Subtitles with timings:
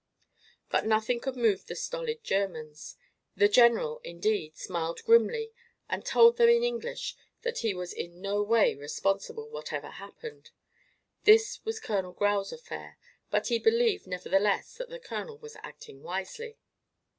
[0.71, 2.97] But nothing could move the stolid Germans.
[3.35, 5.53] The general, indeed, smiled grimly
[5.87, 10.49] and told them in English that he was in no way responsible, whatever happened.
[11.25, 12.97] This was Colonel Grau's affair,
[13.29, 16.57] but he believed, nevertheless, that the colonel was acting wisely.